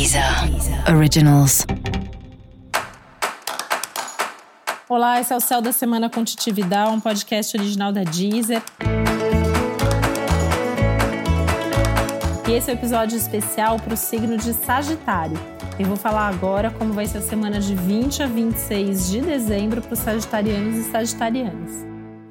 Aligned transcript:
Deezer 0.00 0.24
Originals. 0.96 1.66
Olá, 4.88 5.20
esse 5.20 5.30
é 5.30 5.36
o 5.36 5.40
Céu 5.40 5.60
da 5.60 5.72
Semana 5.72 6.08
com 6.08 6.24
Titividade, 6.24 6.90
um 6.90 6.98
podcast 6.98 7.54
original 7.54 7.92
da 7.92 8.02
Deezer. 8.02 8.62
E 12.48 12.50
esse 12.50 12.70
é 12.70 12.72
o 12.72 12.76
um 12.76 12.78
episódio 12.78 13.18
especial 13.18 13.78
para 13.78 13.92
o 13.92 13.96
signo 13.96 14.38
de 14.38 14.54
Sagitário. 14.54 15.38
Eu 15.78 15.84
vou 15.84 15.98
falar 15.98 16.28
agora 16.28 16.70
como 16.70 16.94
vai 16.94 17.04
ser 17.04 17.18
a 17.18 17.22
semana 17.22 17.60
de 17.60 17.74
20 17.74 18.22
a 18.22 18.26
26 18.26 19.10
de 19.10 19.20
dezembro 19.20 19.82
para 19.82 19.92
os 19.92 19.98
sagitarianos 19.98 20.76
e 20.78 20.90
sagitarianas. 20.90 21.89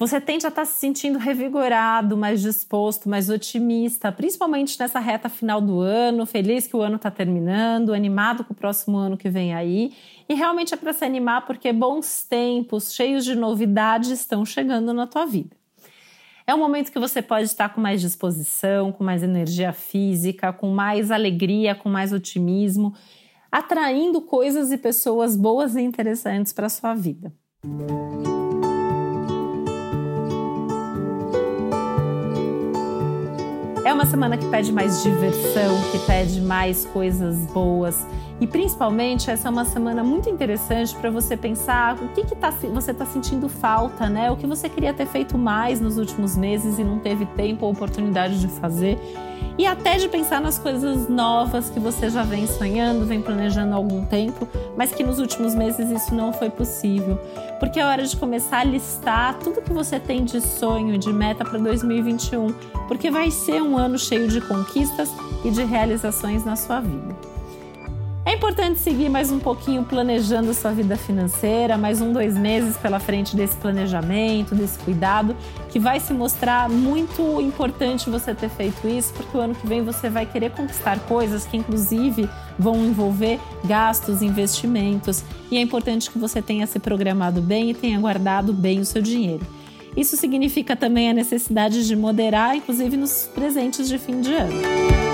Você 0.00 0.18
tende 0.18 0.46
a 0.46 0.48
estar 0.48 0.62
tá 0.62 0.64
se 0.64 0.80
sentindo 0.80 1.18
revigorado, 1.18 2.16
mais 2.16 2.40
disposto, 2.40 3.06
mais 3.06 3.28
otimista, 3.28 4.10
principalmente 4.10 4.80
nessa 4.80 4.98
reta 4.98 5.28
final 5.28 5.60
do 5.60 5.78
ano, 5.78 6.24
feliz 6.24 6.66
que 6.66 6.74
o 6.74 6.80
ano 6.80 6.96
está 6.96 7.10
terminando, 7.10 7.92
animado 7.92 8.42
com 8.42 8.54
o 8.54 8.56
próximo 8.56 8.96
ano 8.96 9.18
que 9.18 9.28
vem 9.28 9.52
aí. 9.52 9.92
E 10.26 10.32
realmente 10.32 10.72
é 10.72 10.76
para 10.78 10.94
se 10.94 11.04
animar 11.04 11.44
porque 11.44 11.70
bons 11.70 12.22
tempos, 12.22 12.94
cheios 12.94 13.26
de 13.26 13.34
novidades, 13.34 14.08
estão 14.08 14.42
chegando 14.42 14.94
na 14.94 15.06
tua 15.06 15.26
vida. 15.26 15.54
É 16.46 16.54
um 16.54 16.58
momento 16.58 16.90
que 16.90 16.98
você 16.98 17.20
pode 17.20 17.44
estar 17.44 17.68
com 17.68 17.80
mais 17.82 18.00
disposição, 18.00 18.92
com 18.92 19.04
mais 19.04 19.22
energia 19.22 19.70
física, 19.70 20.50
com 20.50 20.70
mais 20.70 21.10
alegria, 21.10 21.74
com 21.74 21.90
mais 21.90 22.10
otimismo, 22.10 22.94
atraindo 23.52 24.22
coisas 24.22 24.72
e 24.72 24.78
pessoas 24.78 25.36
boas 25.36 25.76
e 25.76 25.82
interessantes 25.82 26.54
para 26.54 26.68
a 26.68 26.70
sua 26.70 26.94
vida. 26.94 27.30
É 33.90 33.92
uma 33.92 34.06
semana 34.06 34.36
que 34.36 34.46
pede 34.46 34.72
mais 34.72 35.02
diversão, 35.02 35.76
que 35.90 35.98
pede 36.06 36.40
mais 36.40 36.84
coisas 36.86 37.36
boas. 37.46 38.06
E 38.40 38.46
principalmente 38.46 39.28
essa 39.28 39.48
é 39.48 39.50
uma 39.50 39.64
semana 39.64 40.04
muito 40.04 40.30
interessante 40.30 40.94
para 40.94 41.10
você 41.10 41.36
pensar 41.36 41.96
o 41.96 42.06
que, 42.10 42.24
que 42.24 42.36
tá, 42.36 42.52
você 42.52 42.92
está 42.92 43.04
sentindo 43.04 43.48
falta, 43.48 44.08
né? 44.08 44.30
O 44.30 44.36
que 44.36 44.46
você 44.46 44.68
queria 44.68 44.94
ter 44.94 45.06
feito 45.06 45.36
mais 45.36 45.80
nos 45.80 45.98
últimos 45.98 46.36
meses 46.36 46.78
e 46.78 46.84
não 46.84 47.00
teve 47.00 47.26
tempo 47.26 47.66
ou 47.66 47.72
oportunidade 47.72 48.38
de 48.38 48.46
fazer 48.46 48.96
e 49.60 49.66
até 49.66 49.98
de 49.98 50.08
pensar 50.08 50.40
nas 50.40 50.58
coisas 50.58 51.06
novas 51.06 51.68
que 51.68 51.78
você 51.78 52.08
já 52.08 52.22
vem 52.22 52.46
sonhando, 52.46 53.04
vem 53.04 53.20
planejando 53.20 53.74
há 53.74 53.76
algum 53.76 54.06
tempo, 54.06 54.48
mas 54.74 54.90
que 54.90 55.04
nos 55.04 55.18
últimos 55.18 55.54
meses 55.54 55.90
isso 55.90 56.14
não 56.14 56.32
foi 56.32 56.48
possível. 56.48 57.20
Porque 57.58 57.78
é 57.78 57.84
hora 57.84 58.06
de 58.06 58.16
começar 58.16 58.60
a 58.60 58.64
listar 58.64 59.38
tudo 59.38 59.60
que 59.60 59.70
você 59.70 60.00
tem 60.00 60.24
de 60.24 60.40
sonho, 60.40 60.96
de 60.96 61.12
meta 61.12 61.44
para 61.44 61.58
2021, 61.58 62.54
porque 62.88 63.10
vai 63.10 63.30
ser 63.30 63.60
um 63.60 63.76
ano 63.76 63.98
cheio 63.98 64.28
de 64.28 64.40
conquistas 64.40 65.10
e 65.44 65.50
de 65.50 65.62
realizações 65.62 66.42
na 66.42 66.56
sua 66.56 66.80
vida. 66.80 67.29
É 68.24 68.34
importante 68.34 68.78
seguir 68.78 69.08
mais 69.08 69.32
um 69.32 69.38
pouquinho 69.38 69.82
planejando 69.82 70.52
sua 70.52 70.72
vida 70.72 70.94
financeira, 70.94 71.78
mais 71.78 72.02
um, 72.02 72.12
dois 72.12 72.36
meses 72.36 72.76
pela 72.76 73.00
frente 73.00 73.34
desse 73.34 73.56
planejamento, 73.56 74.54
desse 74.54 74.78
cuidado, 74.78 75.34
que 75.70 75.78
vai 75.78 75.98
se 75.98 76.12
mostrar 76.12 76.68
muito 76.68 77.40
importante 77.40 78.10
você 78.10 78.34
ter 78.34 78.50
feito 78.50 78.86
isso, 78.86 79.14
porque 79.14 79.36
o 79.36 79.40
ano 79.40 79.54
que 79.54 79.66
vem 79.66 79.82
você 79.82 80.10
vai 80.10 80.26
querer 80.26 80.50
conquistar 80.50 81.00
coisas 81.00 81.46
que, 81.46 81.56
inclusive, 81.56 82.28
vão 82.58 82.76
envolver 82.84 83.40
gastos, 83.64 84.20
investimentos, 84.20 85.24
e 85.50 85.56
é 85.56 85.60
importante 85.60 86.10
que 86.10 86.18
você 86.18 86.42
tenha 86.42 86.66
se 86.66 86.78
programado 86.78 87.40
bem 87.40 87.70
e 87.70 87.74
tenha 87.74 87.98
guardado 87.98 88.52
bem 88.52 88.80
o 88.80 88.84
seu 88.84 89.00
dinheiro. 89.00 89.46
Isso 89.96 90.16
significa 90.16 90.76
também 90.76 91.10
a 91.10 91.14
necessidade 91.14 91.86
de 91.86 91.96
moderar, 91.96 92.54
inclusive 92.54 92.96
nos 92.98 93.28
presentes 93.34 93.88
de 93.88 93.98
fim 93.98 94.20
de 94.20 94.34
ano. 94.34 95.09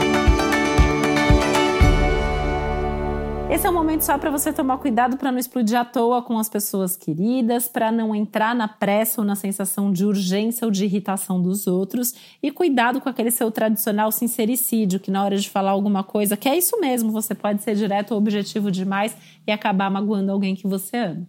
Esse 3.48 3.64
é 3.64 3.70
um 3.70 3.72
momento 3.72 4.00
só 4.00 4.18
para 4.18 4.28
você 4.28 4.52
tomar 4.52 4.78
cuidado 4.78 5.16
para 5.16 5.30
não 5.30 5.38
explodir 5.38 5.78
à 5.78 5.84
toa 5.84 6.20
com 6.20 6.36
as 6.36 6.48
pessoas 6.48 6.96
queridas, 6.96 7.68
para 7.68 7.92
não 7.92 8.12
entrar 8.12 8.56
na 8.56 8.66
pressa 8.66 9.20
ou 9.20 9.24
na 9.24 9.36
sensação 9.36 9.92
de 9.92 10.04
urgência 10.04 10.64
ou 10.64 10.70
de 10.70 10.84
irritação 10.84 11.40
dos 11.40 11.68
outros 11.68 12.12
e 12.42 12.50
cuidado 12.50 13.00
com 13.00 13.08
aquele 13.08 13.30
seu 13.30 13.48
tradicional 13.52 14.10
sincericídio, 14.10 14.98
que 14.98 15.12
na 15.12 15.24
hora 15.24 15.36
de 15.36 15.48
falar 15.48 15.70
alguma 15.70 16.02
coisa, 16.02 16.36
que 16.36 16.48
é 16.48 16.58
isso 16.58 16.80
mesmo, 16.80 17.12
você 17.12 17.36
pode 17.36 17.62
ser 17.62 17.76
direto 17.76 18.10
ou 18.12 18.18
objetivo 18.18 18.68
demais 18.68 19.16
e 19.46 19.52
acabar 19.52 19.88
magoando 19.90 20.32
alguém 20.32 20.56
que 20.56 20.66
você 20.66 20.96
ama. 20.96 21.28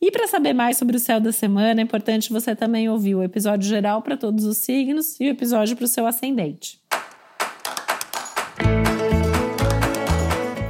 E 0.00 0.10
para 0.10 0.26
saber 0.26 0.54
mais 0.54 0.78
sobre 0.78 0.96
o 0.96 1.00
céu 1.00 1.20
da 1.20 1.32
semana, 1.32 1.82
é 1.82 1.84
importante 1.84 2.32
você 2.32 2.56
também 2.56 2.88
ouvir 2.88 3.14
o 3.14 3.22
episódio 3.22 3.68
geral 3.68 4.00
para 4.00 4.16
todos 4.16 4.46
os 4.46 4.56
signos 4.56 5.20
e 5.20 5.24
o 5.24 5.30
episódio 5.30 5.76
para 5.76 5.84
o 5.84 5.88
seu 5.88 6.06
ascendente. 6.06 6.80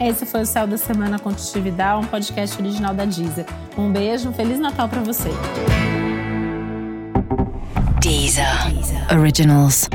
Esse 0.00 0.24
foi 0.24 0.40
o 0.40 0.46
Céu 0.46 0.66
da 0.66 0.78
Semana 0.78 1.18
com 1.18 1.30
um 1.98 2.04
podcast 2.04 2.58
original 2.58 2.94
da 2.94 3.04
Deezer. 3.04 3.44
Um 3.76 3.92
beijo, 3.92 4.30
um 4.30 4.32
Feliz 4.32 4.58
Natal 4.58 4.88
para 4.88 5.02
você. 5.02 5.28
Deezer. 8.00 8.72
Deezer. 8.72 9.18
Originals. 9.18 9.90